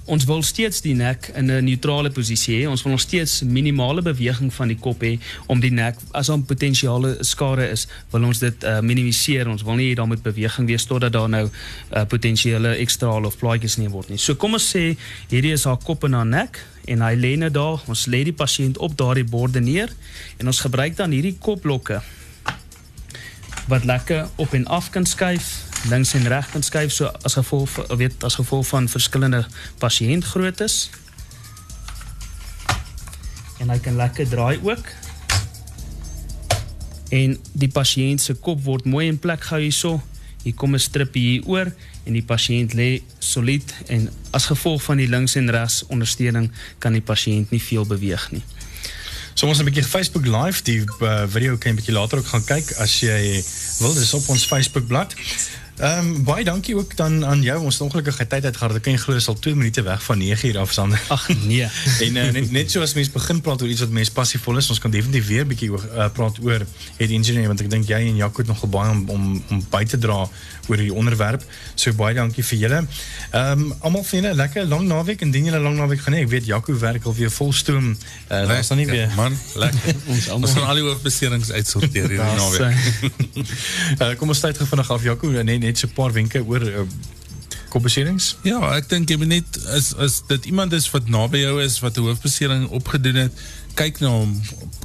[0.07, 2.69] ons wil steeds die nek in 'n neutrale posisie hê.
[2.69, 6.39] Ons wil nog steeds minimale beweging van die kop hê om die nek as daar
[6.39, 9.47] potensiale skade is, wil ons dit uh, minimiseer.
[9.47, 13.37] Ons wil nie hê daar moet beweging wees totdat daar nou uh, potensiële ekstrale of
[13.37, 14.17] plaatjies neem word nie.
[14.17, 14.97] So kom ons sê
[15.29, 17.83] hierdie is haar kop en haar nek en hy lê net daar.
[17.87, 19.91] Ons lê die pasiënt op daardie borde neer
[20.37, 22.01] en ons gebruik dan hierdie kopblokke
[23.67, 27.75] wat lekker op en af kan skuif, links en reg kan skuif so as gevolg
[27.97, 29.45] weet as gevolg van verskillende
[29.77, 30.89] pasiëntgroottes.
[33.57, 34.89] En hy kan lekker draai ook.
[37.09, 40.01] En die pasiënt se kop word mooi in plek gehou hierso.
[40.43, 41.71] Hier kom 'n strip hier oor
[42.03, 46.91] en die pasiënt lê solied en as gevolg van die links en regs ondersteuning kan
[46.91, 48.43] die pasiënt nie veel beweeg nie.
[49.33, 52.43] So ons 'n bietjie Facebook live die uh, video kan 'n bietjie later ook gaan
[52.43, 53.43] kyk as jy
[53.79, 53.93] wil.
[53.93, 55.15] Dis op ons Facebook bladsy.
[55.77, 57.59] Ehm um, baie dankie ook dan aan jou.
[57.61, 58.75] Ons het ongelukkige tyd uit gehad.
[58.75, 61.01] Ek kan jy glo is al 2 minute weg van 9 uur af Sander.
[61.07, 61.67] Ag nee.
[62.05, 64.69] en uh, net net so as mens begin praat oor iets wat mens passievol is,
[64.73, 66.65] ons kan definitief weer 'n bietjie uh, praat oor
[66.97, 69.83] het ingenieur want ek dink jy en Jaco het nog baie om om om by
[69.85, 70.25] te dra
[70.67, 71.45] oor die onderwerp.
[71.75, 72.81] So baie dankie vir julle.
[73.31, 76.23] Ehm um, almal vir julle lekker lang naweek en dien julle lang naweek gaan nie.
[76.25, 77.93] Ek weet Jaco werk al weer volstoom.
[77.93, 79.93] Uh, uh, daar's dan nie weer man lekker.
[80.17, 82.75] ons almal gaan al die hoofbeserings uitsorteer hierdie naweek.
[84.01, 85.29] uh, kom ons tyd gefvinnig af Jaco.
[85.37, 86.87] Nee, net so 'n paar wenke oor uh,
[87.73, 88.35] kopbeserings?
[88.47, 91.79] Ja, ek dink jy moet net as as dit iemand is wat naby jou is
[91.83, 93.33] wat 'n hoofbesering opgedoen het,
[93.77, 94.33] kyk na hom,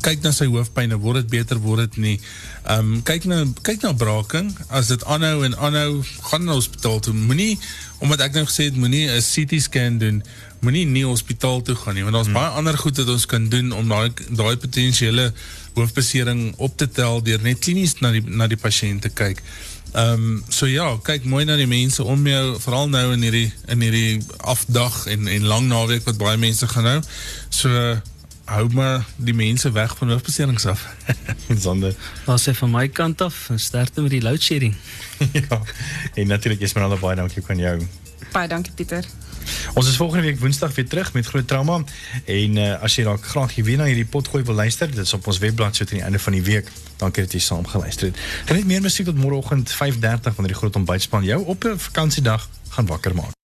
[0.05, 2.17] kyk na sy hoofpyn, word dit beter, word dit nie.
[2.67, 7.01] Ehm um, kyk na kyk na braking, as dit aanhou en aanhou, gaan na hospitaal
[7.01, 7.15] toe.
[7.15, 7.59] Moenie
[8.03, 10.23] omdat ek nou gesê het moenie 'n CT scan doen,
[10.61, 12.41] moenie nie hospitaal toe gaan nie, want daar's hmm.
[12.41, 15.33] baie ander goed wat ons kan doen om daai daai potensiële
[15.75, 19.39] hoofbesering op te tel deur net klinies na die na die pasiënt te kyk.
[19.39, 23.49] Ehm um, so ja, kyk mooi na die mense om jou, veral nou in hierdie
[23.73, 26.99] in hierdie afdag en en lang naweek wat baie mense gaan hou.
[27.49, 27.71] So
[28.53, 30.87] hou maar die mense weg van hoofbeserings af.
[31.65, 31.95] Sonder.
[32.27, 34.75] Was se van my kant af, sterkte met die load shedding.
[35.49, 35.61] ja.
[36.15, 37.77] En natuurlik is maar al baie dankie aan jou.
[38.33, 39.05] Baie dankie Pieter.
[39.75, 41.83] Ons is volgende week Woensdag weer terug met groot trauma
[42.25, 45.13] en uh, as jy dalk graag hier weer na hierdie potgooi wil luister, dit is
[45.17, 46.71] op ons webblad so teen die einde van die week.
[47.03, 48.19] Dankie dat jy saam geluister het.
[48.47, 52.87] Geniet meer musiek tot môreoggend 5:30 wanneer die groot ontbytspan jou op 'n vakansiedag gaan
[52.87, 53.42] wakker maak.